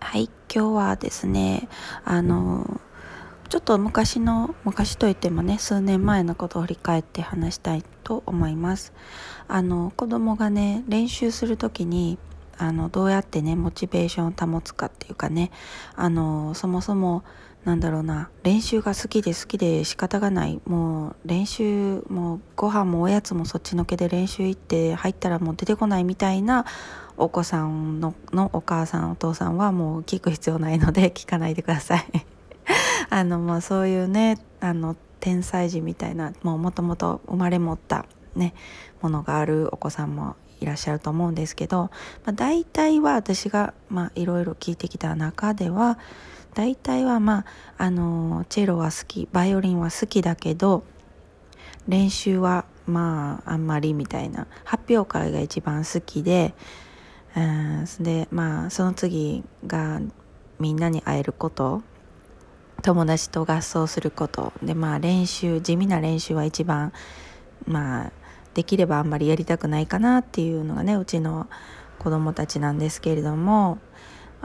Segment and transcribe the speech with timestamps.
[0.00, 1.68] はい、今日はですね、
[2.04, 2.80] あの、
[3.48, 8.92] ちょっと昔の、昔といってもね、数年前のことを振り返って話したいと思います。
[9.48, 12.18] あの、子供がね、練習するときに、
[12.58, 15.50] あの、どうやってね、モチベーションを保つかっていうかね、
[15.94, 17.24] あの、そもそも、
[17.66, 20.60] なんだろうな、練習が好きで好きで仕方がない。
[20.66, 26.64] もう練習、もうご飯もおやつもそっちのけで練習行って入ったらもう出てこないみたいな
[27.16, 32.06] お子さんののお母さんお父さんはもう聞く必要ないので 聞かないでください
[33.10, 38.54] あのまあそういうねあの天才児みたいなもうもともと生まれ持ったね
[39.02, 41.90] ものがあるお子さんもいらっしゃると思うんですけど、
[42.24, 43.74] まあ、大体は私が
[44.14, 45.98] いろいろ聞いてきた中では
[46.56, 47.44] 大体はま
[47.76, 50.84] ああのチェロは好きバイオリンは好きだけど
[51.86, 56.54] 練習はまああんまりみたいな発表会が一番好きで
[57.36, 60.00] うんでまあその次が
[60.58, 61.82] みんなに会えること
[62.82, 66.94] 友達と合奏することでまあ練習地味な練習は一番
[67.66, 68.12] まあ
[68.54, 71.48] できればあんまりやりたくないかなっていうのがねうちの
[71.98, 73.76] 子供たちなんですけれども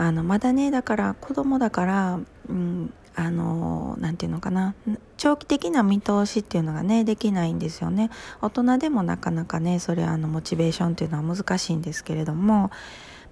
[0.00, 4.74] あのまだねだから子供だから、うん、あの何て言うのかな
[5.18, 8.08] 長期的な見通しっていうのがねできないんですよね。
[8.40, 12.70] 大人でもなかなかねそれあのモチベーションっていうのは難しいんですけれども、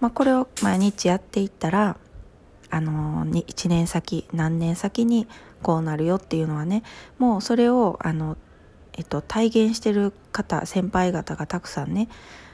[0.01, 1.97] まあ、これを毎日やっていったら
[2.69, 5.27] あの1年先何年先に
[5.63, 6.83] こうなるよっていうのはね
[7.17, 8.37] もうそれをあの、
[8.93, 12.11] えっと、体現してる方先輩方がたくさんね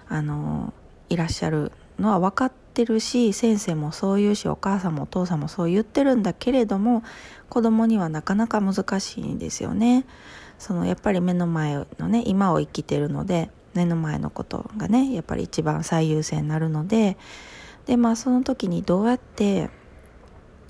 [0.09, 0.73] あの
[1.09, 7.03] いらっしゃるのは分かってるし先生もそう言うしお母さんもお父さんもそう言ってるんだけれども
[7.49, 10.07] 子供にはなかなか難しいんですよね。
[10.59, 17.17] そのやっぱり目の前のね今を生きてるので目の前のことがねやっぱり一番最優先になるので
[17.87, 19.71] でまあその時にどうやって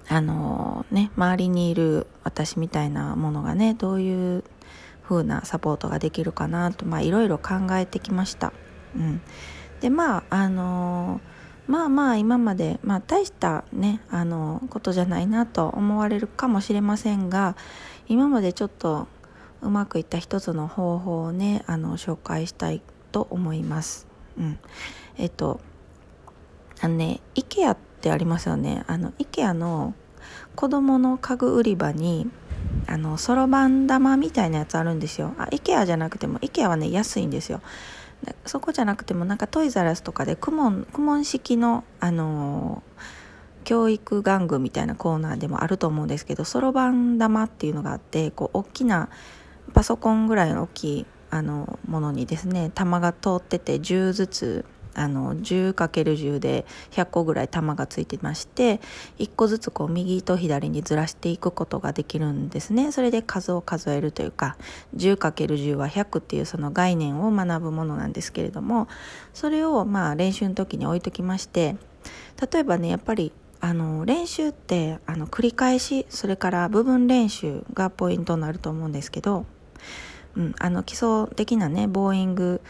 [0.09, 4.45] あのね周りにいる私みたいなものがねどういう
[5.03, 8.53] 風なサポートができるかなとまあいろいろ考えてきました。
[8.97, 9.21] うん、
[9.85, 11.21] でまああの
[11.67, 17.55] まあまあ今まで、まあ、大したねあのことじゃないなと思われるかもしれませんが
[18.09, 19.09] 今までちょっと
[19.61, 22.81] うまくいった一つの方法をねあの紹介したい
[23.13, 24.07] と思います。
[24.39, 24.59] うん、
[25.19, 25.61] えっと
[26.81, 28.85] あのね IKEA ってありますよね。
[28.87, 29.93] あの IKEA の
[30.57, 32.31] 子供の家具売り場に
[32.87, 35.35] あのそろばん玉みたいなやつあるんですよ。
[35.37, 37.61] あ IKEA じゃなくても IKEA はね安いんですよ。
[38.47, 49.09] そこじゃなくてもなんかトイザラスとかでクモンクモン式のあのー、教育玩具みたいなコーナーでもあると思うんですけどそろばん玉っていうのがあってこう大きな
[49.73, 58.81] パソコンぐらいの大きいあのものにですね玉が通ってて10ずつあの 10×10 で100個ぐらい玉がついてまして
[59.19, 62.93] 1個ずつこう右と左にずらしていくことができるんですね。
[62.93, 64.57] それで数を数えるというか
[64.97, 68.89] 10×10 は100っていうその概念を学ぶものなんですけれども
[69.33, 71.77] それをまあ練習の時に置いときまして
[72.53, 79.47] 例えばねやっぱりあの練習ってあの繰り返しそれから部分練習がポイントになると思うんですけど、
[80.37, 82.61] うん、あの基礎的なねボーイング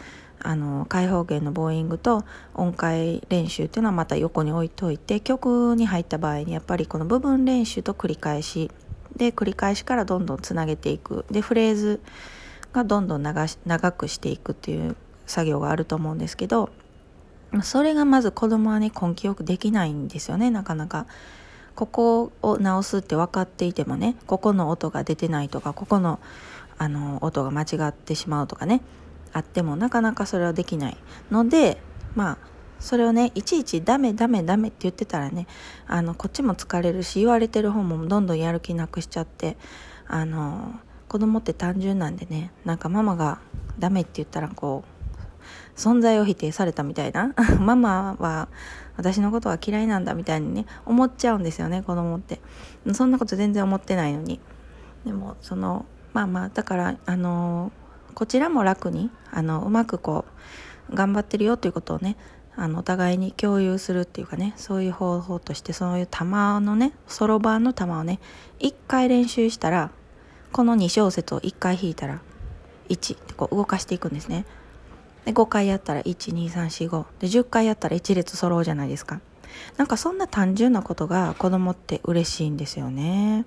[0.41, 2.23] あの開放弦のボーイングと
[2.53, 8.69] 音階練習っていうのはまた横に置いといて曲に入った場合にやっぱりこの部分練習と繰り返し
[9.15, 12.01] で繰り返しからどんどんつなげていくでフレーズ
[12.73, 16.69] がどんどん長長くしていくっていう作業があると思うんですけど
[17.63, 21.07] それがまず子供はね根気よくできないんですよねなかなか。
[21.75, 26.19] ここを直すって分かっていてもねここの音が出てないとかここの
[26.77, 28.81] あの音が間違ってしまうとかね
[29.35, 30.97] あってもなかなかそれはできない
[31.29, 31.77] ので
[32.15, 32.37] まあ
[32.79, 35.45] それをねいちいちダメダメダメって言ってたらね
[35.87, 39.57] あのこっちも疲れるし言われてる方もどんどんやる気なくしちゃって
[40.07, 40.79] あの
[41.09, 43.41] 子供って単純なんでねなんかママが
[43.77, 48.47] ダメって言ったらこう存在を否定されたみたいな ママは
[48.95, 52.39] 私のことは嫌いなんだみたいにね思っちゃうんですよね子供って。
[52.93, 54.39] そんなこと全然思ってないのに。
[55.05, 57.84] でもそのまあまあだからあのー
[58.15, 60.25] こちらも楽にあのうまくこ
[60.89, 62.15] う頑張ってるよということをね
[62.55, 68.19] あのお互いに共有するっていうかねそういう方法としてそういう玉のねそろばんの玉をね
[68.59, 69.91] 1回練習したら
[70.53, 72.21] この2小節を1回弾いたら
[72.87, 74.45] 1ってこう動かしていくんですね。
[75.25, 79.19] で5回やったら12345で10回やったら1列揃うじゃないですか。
[79.77, 83.45] なんかそんな単純なことが子供って嬉しいんですよね。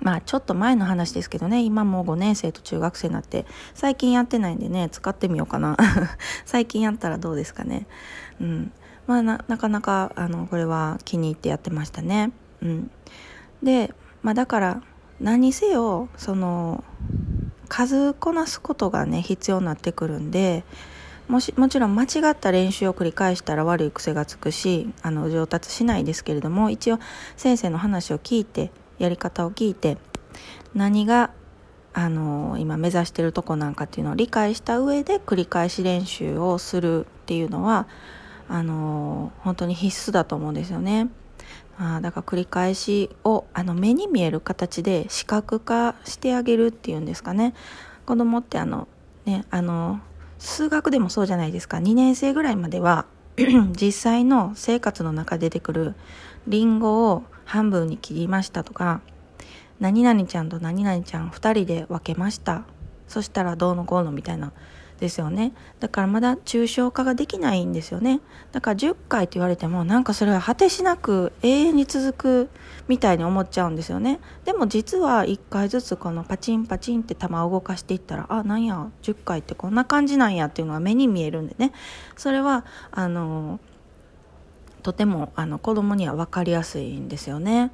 [0.00, 5.76] まあちょっと前の話ですけどね、今もう5年生と中学生になって、最近やってないんでね、使ってみようかな。
[6.44, 7.86] 最近やったらどうですかね。
[8.40, 8.72] うん。
[9.06, 12.32] まあなかなかあのこれは気に入ってやってましたね。
[12.62, 12.90] うん、
[13.62, 13.92] で、
[14.22, 14.82] まあ、だから
[15.20, 16.82] 何せよその
[17.68, 20.64] 数こなすことがね必要になってくるんで
[21.28, 26.98] もしもちろん間違った練習を繰り返したら悪い癖がつくしあの上達しないですけれども一応
[27.36, 29.98] 先生の話を聞いてやり方を聞いて
[30.74, 31.30] 何が
[31.92, 37.86] あの今目指してるとこなんかっていうのを理解した上で繰り返し練習をするっていうのは
[38.48, 41.08] あの本当に必須だと思うんですよね。
[41.78, 47.52] あだから繰り返しをあの目に見える形で視覚化してあげるっていうんですかね
[48.06, 48.86] 子供ってあの
[49.24, 50.00] ねあの
[50.38, 53.06] 数学でもそうじゃないですか2年生ぐらいまでは
[53.74, 55.94] 実際の生活の中で出てくる
[56.46, 59.00] リンゴを半分に切りましたとか
[59.80, 62.64] 何々ちゃんと何々ちゃん2人で分けました。
[63.08, 64.52] そしたらどうのこうのみたいな
[65.00, 65.52] ですよね。
[65.80, 68.20] だからまだ抽象化ができないんですよね。
[68.52, 72.50] だから10回と言われてもなんかそれは果てしなく永遠に続く
[72.88, 74.20] みたいに思っちゃうんですよね。
[74.44, 81.72] でも実は1回ずつこのパチンパチンって球を動かしていったらあなんや10回ってこんな感じなんやっていうのが目に見えるんでね。
[82.16, 83.58] それはあの
[84.84, 87.72] とてもあの子供には分かりやすいんですよね。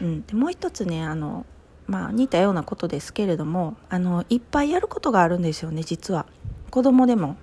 [0.00, 1.44] うん、でもう一つねあの
[1.88, 6.24] まあ似たようなことですけれどもあのいっぱいやることがあるんですよね実は。
[6.70, 7.36] 子供でも。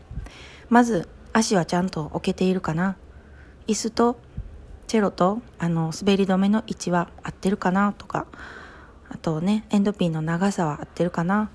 [0.70, 2.96] まず足はちゃんと置けているかな。
[3.68, 4.18] 椅子と
[4.88, 8.26] チェロとあの滑り止めの位置は合ってるかなとか。
[9.10, 11.50] あとねエンドピンの長さは合ってるかな。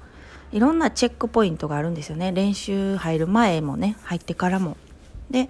[0.52, 2.30] いろんなチェックポイントがあるんですよね。
[2.30, 4.76] 練習入る前もね入ってからも。
[5.30, 5.48] で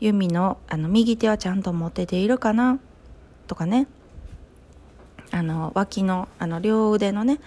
[0.00, 2.78] 弓のあの右手はちゃんと持てているかな？
[3.46, 3.86] とかね。
[5.32, 7.38] あの脇のあの両腕のね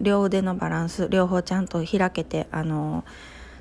[0.00, 3.04] 両腕のバランス両方ちゃんと開けてあの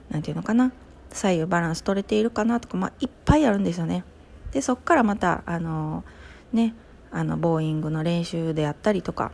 [0.10, 0.72] 何て言うのかな？
[1.12, 2.60] 左右バランス取れているかな？
[2.60, 4.04] とか、まあ、いっぱいあるんですよね。
[4.52, 6.04] でそっからまたあの
[6.52, 6.74] ね
[7.12, 9.32] あのボーイングの練習であったりとか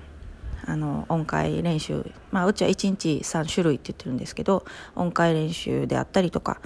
[0.66, 4.64] あの音階練習、まあ、うちは1日3種類って言ってるんですけど
[4.96, 6.60] 音階練習であったりとか、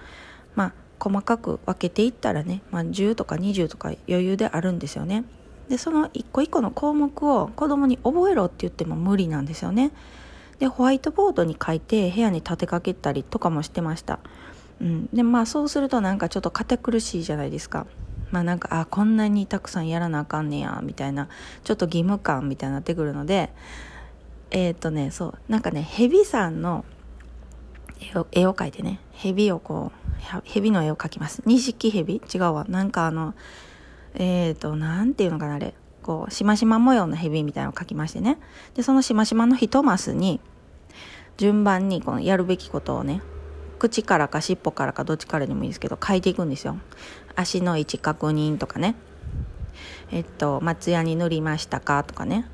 [0.56, 0.74] まあ、
[1.06, 5.24] 細かく分けていったらね、まあ、10とか20とか余裕であるんですよね。
[5.70, 9.92] でその一個一個の項目を子供に覚えろって言っても無理なんですよね。
[10.58, 14.20] でホワイトボードに書いて部屋に立てかけたりとかもしてました、
[14.80, 17.88] うん、でまあそうするとなんかちょっと堅苦しいじゃないですか
[18.32, 21.28] まあなんかあこんなにたくさんやらなあかんねやみたいな
[21.64, 23.52] ちょっと義務感みたいになってくるので
[24.52, 26.86] えっ、とねそうなんかね蛇さんの
[28.00, 31.42] 絵を絵を描いてね蛇をこう蛇の絵を描きます。
[31.46, 32.22] 錦蛇？
[32.34, 32.66] 違うわ。
[32.68, 33.36] なんかあの
[34.16, 35.74] えっ、ー、となんていうのかなあれ。
[36.06, 38.38] こうしましま模様の蛇みたいなのを描きましてね。
[38.76, 40.40] でそのしましまの1マスに
[41.38, 43.24] 順番にこのやるべきことをね
[43.80, 46.78] 口からか尻尾からかどっちからでもいいですけど書いていくんですよ。
[47.36, 48.96] 足の位置確認とかね。
[50.12, 52.04] えっと松屋に塗りましたか？
[52.04, 52.48] とかね、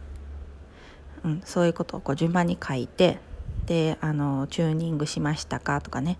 [1.25, 3.19] うん、そういうことをこう順番に書いて
[3.66, 6.18] であのチューニングしましたかとかね。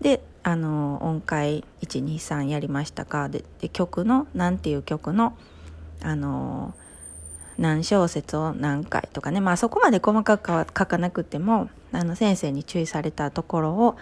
[0.00, 3.28] であの音階123やりましたか。
[3.28, 5.36] でで曲の何ていう曲の
[6.02, 6.74] あの
[7.58, 9.40] 何小節を何回とかね。
[9.40, 13.96] まあそこまで細かく書かなくてもあの先生に注意されたところを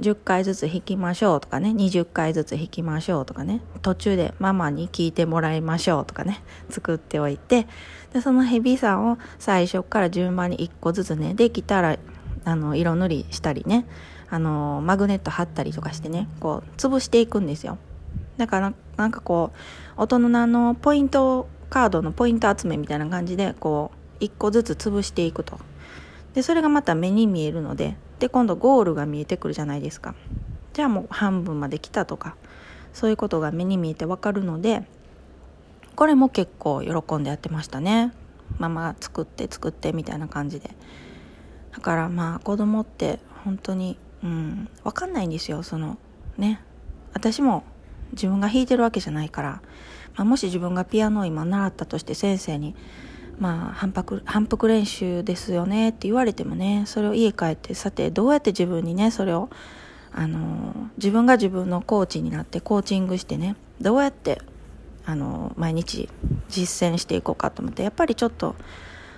[0.00, 7.66] 10回ずつ弾きましょうとかね20回ずつ弾きましょうとかね途中でママに聞いてもらいましょうとかね作っておいて
[8.12, 11.98] でそのヘビさんを最初から順番に1個ずつねできたら
[12.44, 13.86] あの色塗りしたりね
[14.30, 17.78] あのマグネット貼ったりとかしてねこう潰していくんですよ。
[18.36, 19.58] だからなんかこう
[19.96, 25.58] 大人のポイントカードのポイント集めみたいな感じでこう1個ずつ潰していくと。
[26.34, 30.14] でそれがまた目に見えるのでで今度ゴールが見えてくるじゃないですか。
[30.72, 32.36] じゃあもう半分まで来たとか
[32.92, 34.82] そういうことが目に見えてわかるので
[35.94, 38.12] これも結構喜んでやってましたね。
[38.58, 40.70] ママ作って作ってみたいな感じで。
[41.72, 45.62] だからまあ子供って本当にうん分かんないんですよ。
[45.62, 45.98] その
[46.36, 46.60] ね。
[47.12, 47.62] 私も
[48.12, 49.62] 自分が弾いてるわけじゃないから、
[50.16, 52.74] まあ、もし自分がピアノを今習ったとして先生に
[53.38, 59.48] まあ反復反復練習ですよねって言われてもねそれを家帰ってさてどうやって自分にねそれを
[60.12, 64.40] あの自分が自分のコーチになってコーチングしてねどうやって
[65.06, 66.08] あの毎日
[66.48, 68.54] 実践していこうかと思ってやっぱりちょっと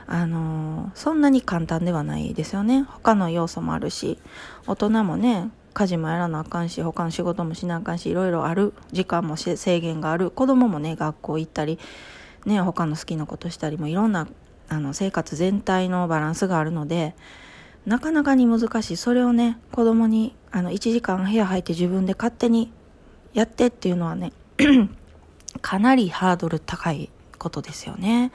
[0.06, 2.82] あのそんなに簡単ではないですよね。
[2.82, 4.18] 他の要素もあるし
[4.66, 11.78] 大人もね家事もやらなあかんし他の仕事もしなあかんしいろいろある時間も制限がある子供もね学校行ったり
[12.46, 14.26] ね他の好きなことしたりもいろんな
[14.68, 17.14] あの生活全体のバランスがあるので
[17.84, 22.72] なかなかに難しいそれをね子供にあの1時間部屋入って自分で勝手に
[23.32, 24.32] やってっていうのはね
[25.62, 28.32] かなりハードル高いことですよね。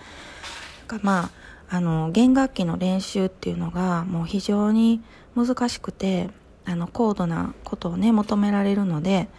[0.87, 1.25] かま
[1.69, 5.01] ああの弦楽器の練習っていうのがもう非常に
[5.35, 6.29] 難しくて
[6.65, 9.29] あの高度なことをね求められるので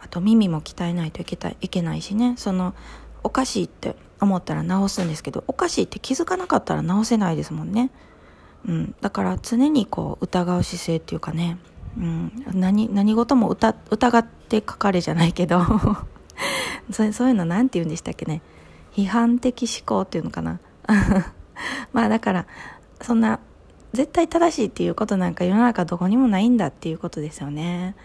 [0.00, 2.74] あと耳も鍛えないといけたいけないしねその
[3.26, 7.90] おかしいって思ったら直すんですけどおかしいって気づかなかったら直せないですもんね。
[8.66, 11.58] うん、だから常にこう疑う姿勢っていうかね、
[11.98, 15.60] うん、何何事も疑って書かれじゃないけど。
[16.90, 18.42] そういうの何て言うんでしたっけね。
[18.92, 20.60] 批判的思考っていうのかな。
[21.92, 22.46] まあだから
[23.00, 23.40] そんな
[23.92, 27.96] 絶対正しいっていうことなんか世の中どこにもないんだっていうことですよね。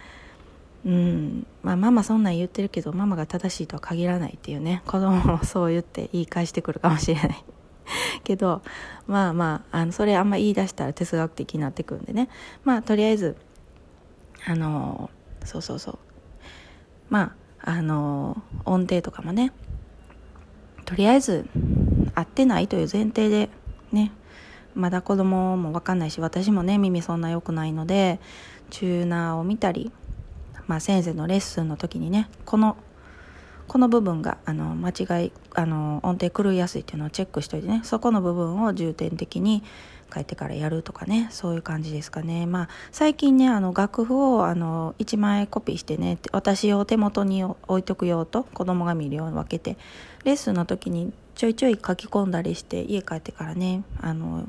[0.83, 4.81] うん、まあママそんなん言ってるけどママが正しいとは限らないっていうね。
[4.87, 7.43] 子供もそう言って言い返してくるかもしれない。
[8.23, 8.61] けど
[9.07, 12.29] まあまああのそれあんま言い出したら哲学的になってくるんでね。
[12.63, 13.35] まあとりあえず
[14.47, 15.11] あの
[15.43, 15.97] そうそうそう。
[17.09, 19.51] まああの音程とかもね。
[20.85, 21.45] とりあえず
[22.15, 23.49] 合ってないという前提で
[23.91, 24.11] ね。
[24.73, 28.21] まだ子供も分かんないし私もね耳そんな良くないので
[28.69, 29.91] チューナーを見たり、
[30.71, 32.77] まあ、先生のレッスンの時にねこの
[33.67, 39.63] この部分があの間違いあの音程狂いやすいっていうのをチェックしといてねそこの部分を重点的に
[40.09, 42.45] 帰ってからやるとかねそういう感じですかね。
[42.45, 49.75] まあ最近ねあの楽譜をあの1枚コピーしてね私を手元に置いとくようと子供が見るように分けて
[50.23, 54.47] レッスンの時にちょいちょい書き込んだりして家帰ってからねあの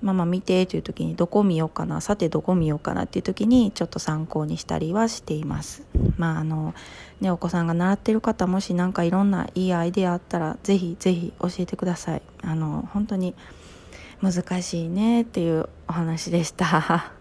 [0.00, 5.82] ママ見てという時にどこ見ようかなさてどこ見ようかなっていう時にちょっと参考にしたりはしています。
[6.16, 6.74] まああの
[7.20, 12.22] ねお子さんが習ってる方もし何かいろんないいアイデアあったらぜひぜひ教えてください。
[12.42, 13.34] あの本当に
[14.22, 17.17] 難しいねっていうお話でした。